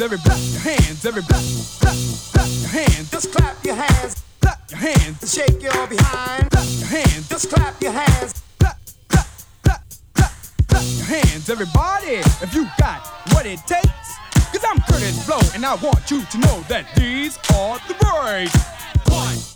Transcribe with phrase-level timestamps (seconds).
[0.00, 1.42] hands, every clap your hands, every clap,
[2.32, 3.10] clap, your hands.
[3.10, 6.50] Just clap your hands, clap your hands, shake your behind.
[6.50, 8.42] Clap your hands, just clap your hands.
[10.96, 12.22] Your hands, everybody.
[12.40, 14.18] If you got what it takes,
[14.52, 18.56] cause I'm Kurtis Blow, and I want you to know that these are the breaks.
[19.10, 19.49] One,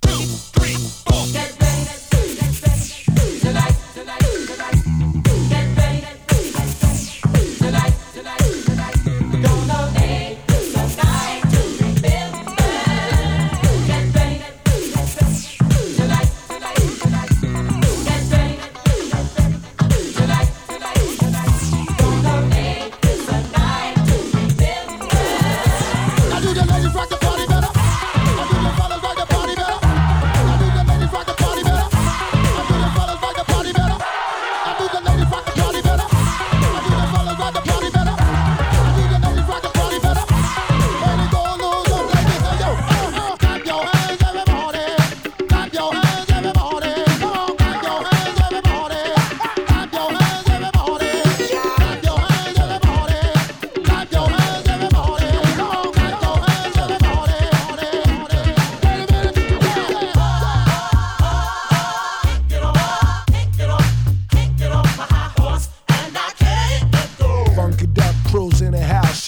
[35.17, 35.54] If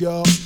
[0.00, 0.45] y'all.